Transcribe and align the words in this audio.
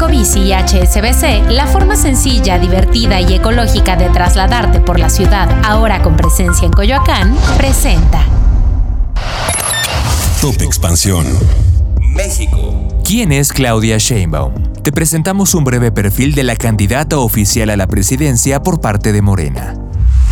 Ecobici 0.00 0.40
y 0.40 0.52
HSBC, 0.54 1.50
la 1.50 1.66
forma 1.66 1.94
sencilla, 1.94 2.58
divertida 2.58 3.20
y 3.20 3.34
ecológica 3.34 3.96
de 3.96 4.08
trasladarte 4.08 4.80
por 4.80 4.98
la 4.98 5.10
ciudad, 5.10 5.46
ahora 5.62 6.00
con 6.00 6.16
presencia 6.16 6.64
en 6.64 6.72
Coyoacán, 6.72 7.36
presenta 7.58 8.24
Top 10.40 10.56
Expansión. 10.62 11.26
México. 12.00 12.88
¿Quién 13.04 13.30
es 13.30 13.52
Claudia 13.52 13.98
Sheinbaum? 13.98 14.54
Te 14.82 14.90
presentamos 14.90 15.54
un 15.54 15.64
breve 15.64 15.92
perfil 15.92 16.34
de 16.34 16.44
la 16.44 16.56
candidata 16.56 17.18
oficial 17.18 17.68
a 17.68 17.76
la 17.76 17.86
presidencia 17.86 18.62
por 18.62 18.80
parte 18.80 19.12
de 19.12 19.20
Morena. 19.20 19.74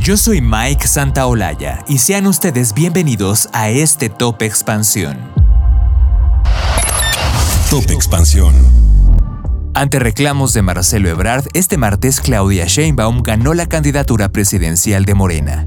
Yo 0.00 0.16
soy 0.16 0.42
Mike 0.42 0.86
Santaolalla 0.86 1.84
y 1.88 1.98
sean 1.98 2.28
ustedes 2.28 2.72
bienvenidos 2.72 3.48
a 3.52 3.68
este 3.70 4.10
Top 4.10 4.42
Expansión. 4.42 5.18
Top 7.68 7.90
Expansión. 7.90 8.54
Ante 9.76 9.98
reclamos 9.98 10.54
de 10.54 10.62
Marcelo 10.62 11.10
Ebrard, 11.10 11.48
este 11.52 11.76
martes 11.76 12.22
Claudia 12.22 12.64
Sheinbaum 12.64 13.22
ganó 13.22 13.52
la 13.52 13.66
candidatura 13.66 14.30
presidencial 14.30 15.04
de 15.04 15.12
Morena. 15.12 15.66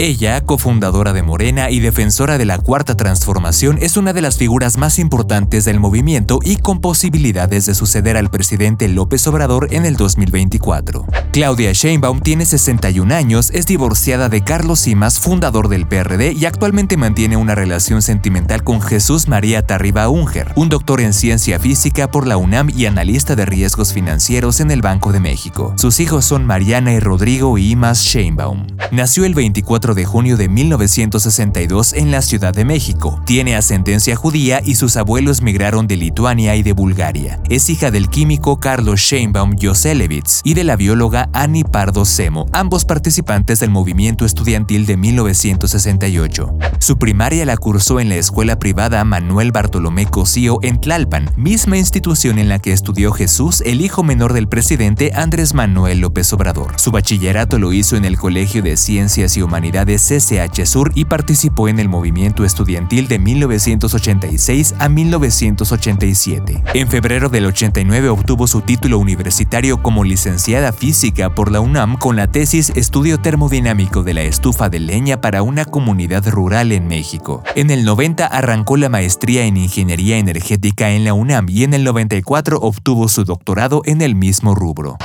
Ella, 0.00 0.40
cofundadora 0.42 1.12
de 1.12 1.24
Morena 1.24 1.70
y 1.70 1.80
defensora 1.80 2.38
de 2.38 2.44
la 2.44 2.58
Cuarta 2.58 2.96
Transformación, 2.96 3.78
es 3.82 3.96
una 3.96 4.12
de 4.12 4.20
las 4.20 4.36
figuras 4.36 4.78
más 4.78 5.00
importantes 5.00 5.64
del 5.64 5.80
movimiento 5.80 6.38
y 6.44 6.54
con 6.54 6.80
posibilidades 6.80 7.66
de 7.66 7.74
suceder 7.74 8.16
al 8.16 8.30
presidente 8.30 8.86
López 8.86 9.26
Obrador 9.26 9.66
en 9.72 9.84
el 9.84 9.96
2024. 9.96 11.04
Claudia 11.32 11.72
Sheinbaum 11.72 12.20
tiene 12.20 12.46
61 12.46 13.12
años, 13.12 13.50
es 13.52 13.66
divorciada 13.66 14.28
de 14.28 14.44
Carlos 14.44 14.78
Simas, 14.78 15.18
fundador 15.18 15.68
del 15.68 15.88
PRD, 15.88 16.32
y 16.32 16.46
actualmente 16.46 16.96
mantiene 16.96 17.36
una 17.36 17.56
relación 17.56 18.00
sentimental 18.00 18.62
con 18.62 18.80
Jesús 18.80 19.26
María 19.26 19.66
Tarriba 19.66 20.08
Unger, 20.08 20.52
un 20.54 20.68
doctor 20.68 21.00
en 21.00 21.12
ciencia 21.12 21.58
física 21.58 22.08
por 22.08 22.28
la 22.28 22.36
UNAM 22.36 22.70
y 22.70 22.86
analista 22.86 23.34
de 23.34 23.46
riesgos 23.46 23.92
financieros 23.92 24.60
en 24.60 24.70
el 24.70 24.80
Banco 24.80 25.10
de 25.10 25.18
México. 25.18 25.74
Sus 25.76 25.98
hijos 25.98 26.24
son 26.24 26.46
Mariana 26.46 26.92
y 26.92 27.00
Rodrigo 27.00 27.58
Imas 27.58 28.02
Sheinbaum. 28.04 28.64
Nació 28.92 29.24
el 29.24 29.34
24 29.34 29.87
de 29.94 30.04
junio 30.04 30.36
de 30.36 30.48
1962 30.48 31.92
en 31.92 32.10
la 32.10 32.22
Ciudad 32.22 32.52
de 32.52 32.64
México. 32.64 33.20
Tiene 33.24 33.56
ascendencia 33.56 34.16
judía 34.16 34.60
y 34.64 34.74
sus 34.74 34.96
abuelos 34.96 35.42
migraron 35.42 35.86
de 35.86 35.96
Lituania 35.96 36.56
y 36.56 36.62
de 36.62 36.72
Bulgaria. 36.72 37.40
Es 37.48 37.70
hija 37.70 37.90
del 37.90 38.08
químico 38.08 38.60
Carlos 38.60 39.00
Sheinbaum 39.00 39.56
Joselevitz 39.60 40.40
y 40.44 40.54
de 40.54 40.64
la 40.64 40.76
bióloga 40.76 41.28
Annie 41.32 41.64
Pardo 41.64 42.04
Semo, 42.04 42.46
ambos 42.52 42.84
participantes 42.84 43.60
del 43.60 43.70
movimiento 43.70 44.24
estudiantil 44.24 44.86
de 44.86 44.96
1968. 44.96 46.58
Su 46.78 46.98
primaria 46.98 47.44
la 47.44 47.56
cursó 47.56 48.00
en 48.00 48.08
la 48.08 48.16
escuela 48.16 48.58
privada 48.58 49.04
Manuel 49.04 49.52
Bartolomé 49.52 50.06
Cosío 50.06 50.58
en 50.62 50.80
Tlalpan, 50.80 51.30
misma 51.36 51.78
institución 51.78 52.38
en 52.38 52.48
la 52.48 52.58
que 52.58 52.72
estudió 52.72 53.12
Jesús, 53.12 53.62
el 53.64 53.80
hijo 53.80 54.02
menor 54.02 54.32
del 54.32 54.48
presidente 54.48 55.12
Andrés 55.14 55.54
Manuel 55.54 56.00
López 56.00 56.32
Obrador. 56.32 56.78
Su 56.78 56.90
bachillerato 56.90 57.58
lo 57.58 57.72
hizo 57.72 57.96
en 57.96 58.04
el 58.04 58.18
Colegio 58.18 58.62
de 58.62 58.76
Ciencias 58.76 59.36
y 59.36 59.42
Humanidades 59.42 59.77
de 59.84 59.96
CCH 59.96 60.66
Sur 60.66 60.92
y 60.94 61.04
participó 61.04 61.68
en 61.68 61.78
el 61.78 61.88
movimiento 61.88 62.44
estudiantil 62.44 63.08
de 63.08 63.18
1986 63.18 64.74
a 64.78 64.88
1987. 64.88 66.62
En 66.74 66.88
febrero 66.88 67.28
del 67.28 67.46
89 67.46 68.08
obtuvo 68.08 68.46
su 68.46 68.60
título 68.60 68.98
universitario 68.98 69.82
como 69.82 70.04
licenciada 70.04 70.72
física 70.72 71.34
por 71.34 71.50
la 71.52 71.60
UNAM 71.60 71.96
con 71.96 72.16
la 72.16 72.26
tesis 72.26 72.72
Estudio 72.74 73.18
termodinámico 73.18 74.02
de 74.02 74.14
la 74.14 74.22
estufa 74.22 74.68
de 74.68 74.80
leña 74.80 75.20
para 75.20 75.42
una 75.42 75.64
comunidad 75.64 76.26
rural 76.28 76.72
en 76.72 76.86
México. 76.88 77.42
En 77.54 77.70
el 77.70 77.84
90 77.84 78.26
arrancó 78.26 78.76
la 78.76 78.88
maestría 78.88 79.44
en 79.44 79.56
ingeniería 79.56 80.18
energética 80.18 80.90
en 80.90 81.04
la 81.04 81.14
UNAM 81.14 81.48
y 81.48 81.64
en 81.64 81.74
el 81.74 81.84
94 81.84 82.58
obtuvo 82.60 83.08
su 83.08 83.24
doctorado 83.24 83.82
en 83.84 84.02
el 84.02 84.14
mismo 84.14 84.54
rubro. 84.54 84.96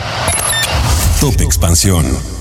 Top 1.20 1.40
Expansión. 1.42 2.33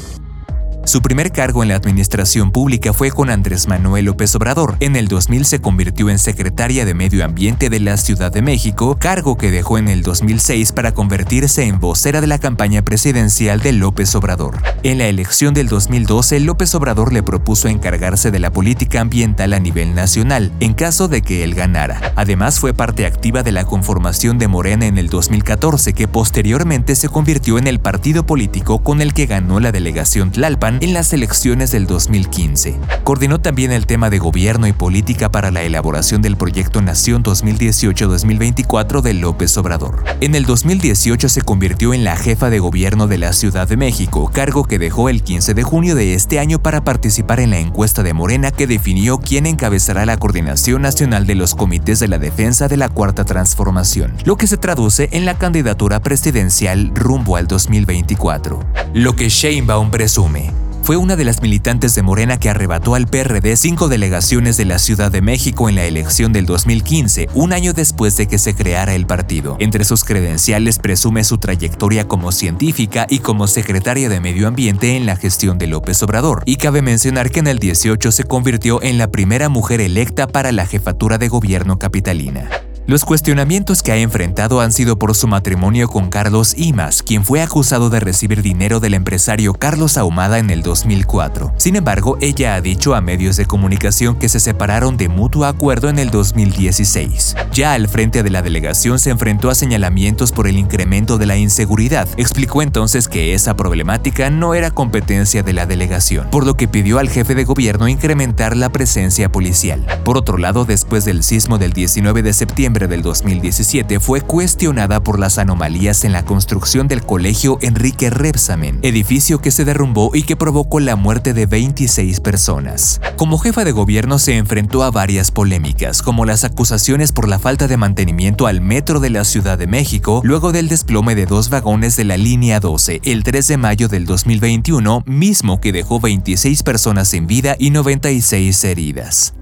Su 0.85 1.01
primer 1.01 1.31
cargo 1.31 1.63
en 1.63 1.69
la 1.69 1.77
administración 1.77 2.51
pública 2.51 2.93
fue 2.93 3.13
con 3.13 3.31
Andrés 3.31 3.69
Manuel 3.69 4.07
López 4.07 4.35
Obrador. 4.35 4.77
En 4.81 4.97
el 4.97 5.07
2000 5.07 5.45
se 5.45 5.61
convirtió 5.61 6.11
en 6.11 6.19
secretaria 6.19 6.85
de 6.85 6.93
Medio 6.93 7.25
Ambiente 7.25 7.71
de 7.71 7.79
la 7.79 7.97
Ciudad 7.97 8.33
de 8.33 8.43
México, 8.43 8.99
cargo 8.99 9.37
que 9.37 9.53
dejó 9.53 9.79
en 9.79 9.89
el 9.89 10.03
2006 10.03 10.73
para 10.73 10.93
convertirse 10.93 11.65
en 11.67 11.79
vocera 11.79 12.21
de 12.21 12.27
la 12.27 12.39
campaña 12.39 12.83
presidencial 12.83 13.61
de 13.61 13.73
López 13.73 14.13
Obrador. 14.17 14.61
En 14.83 14.99
la 14.99 15.07
elección 15.07 15.55
del 15.55 15.69
2012, 15.69 16.41
López 16.41 16.75
Obrador 16.75 17.13
le 17.13 17.23
propuso 17.23 17.69
encargarse 17.69 18.33
de 18.33 18.41
la 18.41 18.51
política 18.51 19.01
ambiental 19.01 19.53
a 19.53 19.61
nivel 19.61 19.95
nacional, 19.95 20.51
en 20.59 20.75
caso 20.75 21.07
de 21.07 21.23
que 21.23 21.45
él 21.45 21.55
ganara. 21.55 22.13
Además, 22.17 22.59
fue 22.59 22.75
parte 22.75 23.07
activa 23.07 23.45
de 23.45 23.53
la 23.53 23.65
conformación 23.65 24.37
de 24.39 24.49
Morena 24.49 24.87
en 24.87 24.99
el 24.99 25.09
2014, 25.09 25.93
que 25.93 26.09
posteriormente 26.09 26.97
se 26.97 27.09
convirtió 27.09 27.57
en 27.59 27.69
el 27.69 27.79
partido 27.79 28.27
político 28.27 28.83
con 28.83 29.01
el 29.01 29.15
que 29.15 29.27
ganó 29.27 29.61
la 29.61 29.71
delegación 29.71 30.33
Tlalpan 30.33 30.72
en 30.81 30.95
las 30.95 31.13
elecciones 31.13 31.71
del 31.71 31.87
2015. 31.87 32.79
Coordinó 33.05 33.41
también 33.41 33.73
el 33.73 33.87
tema 33.87 34.11
de 34.11 34.19
gobierno 34.19 34.67
y 34.67 34.73
política 34.73 35.31
para 35.31 35.51
la 35.51 35.63
elaboración 35.63 36.23
del 36.23 36.37
proyecto 36.37 36.81
Nación 36.81 37.23
2018-2024 37.23 39.03
de 39.03 39.15
López 39.15 39.57
Obrador. 39.57 40.05
En 40.21 40.35
el 40.35 40.45
2018 40.45 41.29
se 41.29 41.43
convirtió 41.43 41.95
en 41.95 42.05
la 42.05 42.17
jefa 42.17 42.51
de 42.51 42.59
gobierno 42.59 43.07
de 43.07 43.19
la 43.19 43.33
Ciudad 43.33 43.69
de 43.69 43.77
México, 43.77 44.31
cargo 44.33 44.65
que 44.65 44.79
dejó 44.79 45.09
el 45.09 45.23
15 45.23 45.55
de 45.55 45.63
junio 45.63 45.95
de 45.95 46.15
este 46.15 46.39
año 46.39 46.63
para 46.63 46.85
participar 46.85 47.41
en 47.41 47.51
la 47.51 47.59
encuesta 47.59 48.03
de 48.03 48.15
Morena 48.15 48.51
que 48.51 48.67
definió 48.67 49.19
quién 49.19 49.47
encabezará 49.47 50.07
la 50.07 50.17
coordinación 50.17 50.83
nacional 50.83 51.27
de 51.27 51.35
los 51.35 51.55
comités 51.55 51.99
de 52.01 52.09
la 52.09 52.19
defensa 52.19 52.69
de 52.69 52.77
la 52.77 52.89
Cuarta 52.89 53.25
Transformación, 53.25 54.15
lo 54.25 54.37
que 54.37 54.47
se 54.47 54.57
traduce 54.57 55.09
en 55.13 55.25
la 55.25 55.35
candidatura 55.35 56.01
presidencial 56.01 56.93
rumbo 56.95 57.37
al 57.37 57.47
2024. 57.47 58.61
Lo 58.95 59.17
que 59.17 59.29
Sheinbaum 59.29 59.91
presume 59.91 60.62
fue 60.83 60.97
una 60.97 61.17
de 61.17 61.25
las 61.25 61.41
militantes 61.41 61.95
de 61.95 62.03
Morena 62.03 62.39
que 62.39 62.51
arrebató 62.51 62.95
al 62.95 63.07
PRD 63.07 63.57
cinco 63.57 63.89
delegaciones 63.89 64.57
de 64.57 64.65
la 64.65 64.79
Ciudad 64.79 65.13
de 65.13 65.23
México 65.23 65.69
en 65.69 65.77
la 65.77 65.85
elección 65.85 66.33
del 66.33 66.45
2015, 66.45 67.29
un 67.35 67.53
año 67.53 67.73
después 67.73 68.17
de 68.17 68.27
que 68.27 68.39
se 68.39 68.55
creara 68.55 68.95
el 68.95 69.07
partido. 69.07 69.57
Entre 69.61 69.85
sus 69.85 70.05
credenciales 70.05 70.79
presume 70.79 71.23
su 71.25 71.39
trayectoria 71.39 72.09
como 72.09 72.33
científica 72.33 73.07
y 73.09 73.21
como 73.21 73.47
secretaria 73.47 74.09
de 74.09 74.21
Medio 74.21 74.49
Ambiente 74.49 74.97
en 74.97 75.07
la 75.07 75.17
gestión 75.17 75.59
de 75.59 75.69
López 75.69 76.03
Obrador. 76.03 76.43
Y 76.47 76.57
cabe 76.57 76.83
mencionar 76.83 77.31
que 77.31 77.41
en 77.41 77.47
el 77.47 77.59
18 77.59 78.11
se 78.11 78.25
convirtió 78.25 78.83
en 78.83 78.99
la 78.99 79.11
primera 79.11 79.49
mujer 79.49 79.81
electa 79.81 80.27
para 80.27 80.51
la 80.51 80.67
jefatura 80.67 81.19
de 81.19 81.29
gobierno 81.29 81.79
capitalina. 81.79 82.51
Los 82.85 83.05
cuestionamientos 83.05 83.81
que 83.81 83.93
ha 83.93 83.97
enfrentado 83.97 84.61
han 84.61 84.73
sido 84.73 84.99
por 84.99 85.15
su 85.15 85.29
matrimonio 85.29 85.87
con 85.87 86.09
Carlos 86.09 86.53
Imas, 86.57 87.05
quien 87.05 87.25
fue 87.25 87.41
acusado 87.41 87.91
de 87.91 88.01
recibir 88.01 88.43
dinero 88.43 88.81
del 88.81 88.95
empresario 88.95 89.55
Carlos 89.55 89.97
Ahumada 89.97 90.41
en 90.41 90.51
el 90.51 90.63
2004. 90.63 91.55
Sin 91.59 91.77
embargo, 91.77 92.19
ella 92.21 92.57
ha 92.57 92.61
dicho 92.61 92.97
a 92.97 93.01
medios 93.01 93.37
de 93.37 93.47
comunicación 93.47 94.17
que 94.17 94.29
se 94.29 94.41
separaron 94.41 94.97
de 94.97 95.09
mutuo 95.09 95.45
acuerdo 95.45 95.91
en 95.91 96.01
el 96.01 96.11
2016. 96.11 97.37
Ya 97.53 97.75
al 97.75 97.87
frente 97.87 98.25
de 98.25 98.31
la 98.31 98.43
delegación 98.43 98.99
se 98.99 99.11
enfrentó 99.11 99.49
a 99.49 99.55
señalamientos 99.55 100.33
por 100.33 100.49
el 100.49 100.59
incremento 100.59 101.19
de 101.19 101.27
la 101.27 101.37
inseguridad. 101.37 102.09
Explicó 102.17 102.63
entonces 102.63 103.07
que 103.07 103.33
esa 103.35 103.55
problemática 103.55 104.29
no 104.29 104.55
era 104.55 104.73
competencia 104.73 105.45
de 105.45 105.53
la 105.53 105.67
delegación, 105.67 106.29
por 106.31 106.45
lo 106.45 106.55
que 106.55 106.67
pidió 106.67 106.99
al 106.99 107.09
jefe 107.09 107.37
de 107.37 107.45
gobierno 107.45 107.87
incrementar 107.87 108.57
la 108.57 108.71
presencia 108.71 109.31
policial. 109.31 109.87
Por 110.05 110.19
otro 110.19 110.37
lado, 110.37 110.65
después 110.65 111.05
del 111.05 111.23
sismo 111.23 111.59
del 111.59 111.73
19 111.73 112.23
de 112.23 112.33
septiembre, 112.33 112.72
noviembre 112.73 112.89
del 112.89 113.03
2017 113.03 114.01
fue 114.01 114.23
cuestionada 114.23 115.03
por 115.03 115.19
las 115.19 115.37
anomalías 115.37 116.05
en 116.05 116.13
la 116.13 116.25
construcción 116.25 116.89
del 116.89 117.03
colegio 117.03 117.59
Enrique 117.61 118.09
Rebsamen, 118.09 118.79
edificio 118.81 119.43
que 119.43 119.51
se 119.51 119.67
derrumbó 119.67 120.13
y 120.15 120.23
que 120.23 120.37
provocó 120.37 120.81
la 120.81 120.97
muerte 120.97 121.35
de 121.35 121.45
26 121.45 122.21
personas. 122.21 123.03
Como 123.17 123.37
jefa 123.37 123.65
de 123.65 123.73
gobierno 123.73 124.19
se 124.19 124.39
enfrentó 124.39 124.85
a 124.85 124.91
varias 124.91 125.31
polémicas, 125.31 126.01
como 126.01 126.25
las 126.25 126.45
acusaciones 126.45 127.13
por 127.13 127.29
la 127.29 127.39
falta 127.39 127.69
de 127.69 127.77
mantenimiento 127.77 128.47
al 128.47 128.63
metro 128.63 129.01
de 129.01 129.11
la 129.11 129.25
Ciudad 129.25 129.59
de 129.59 129.67
México, 129.67 130.23
luego 130.25 130.53
del 130.53 130.69
desplome 130.69 131.15
de 131.15 131.27
dos 131.27 131.51
vagones 131.51 131.97
de 131.97 132.05
la 132.05 132.17
línea 132.17 132.59
12 132.59 133.03
el 133.05 133.23
3 133.23 133.49
de 133.49 133.57
mayo 133.59 133.89
del 133.89 134.07
2021, 134.07 135.03
mismo 135.05 135.61
que 135.61 135.73
dejó 135.73 136.01
26 136.01 136.63
personas 136.63 137.09
sin 137.09 137.27
vida 137.27 137.55
y 137.59 137.69
96 137.69 138.65
heridas. 138.65 139.35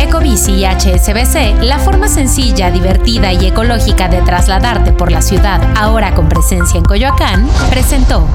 Ecobici 0.00 0.52
y 0.52 0.64
HSBC, 0.64 1.62
la 1.62 1.78
forma 1.78 2.08
sencilla, 2.08 2.70
divertida 2.70 3.32
y 3.32 3.46
ecológica 3.46 4.08
de 4.08 4.22
trasladarte 4.22 4.92
por 4.92 5.10
la 5.10 5.22
ciudad, 5.22 5.60
ahora 5.76 6.14
con 6.14 6.28
presencia 6.28 6.78
en 6.78 6.84
Coyoacán, 6.84 7.48
presentó 7.70 8.26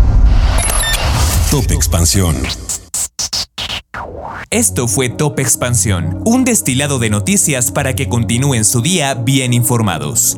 Top 1.50 1.72
Expansión. 1.72 2.36
Esto 4.50 4.88
fue 4.88 5.10
Top 5.10 5.40
Expansión, 5.40 6.22
un 6.26 6.46
destilado 6.46 7.00
de 7.00 7.10
noticias 7.10 7.72
para 7.72 7.96
que 7.96 8.10
continúen 8.10 8.66
su 8.66 8.82
día 8.82 9.14
bien 9.14 9.54
informados. 9.54 10.38